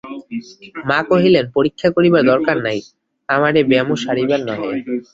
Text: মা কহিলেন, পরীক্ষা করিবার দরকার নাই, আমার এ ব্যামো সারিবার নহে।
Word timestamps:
মা 0.89 0.99
কহিলেন, 1.09 1.45
পরীক্ষা 1.55 1.89
করিবার 1.95 2.23
দরকার 2.31 2.57
নাই, 2.67 2.79
আমার 3.29 3.53
এ 3.55 3.63
ব্যামো 3.71 3.95
সারিবার 4.03 4.39
নহে। 4.47 4.69